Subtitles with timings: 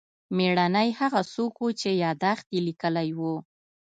[0.37, 3.19] مېړنی هغه څوک و چې یادښت یې لیکلی و.